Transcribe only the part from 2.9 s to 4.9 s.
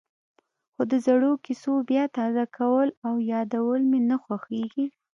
او یادول مې نه خوښېږي.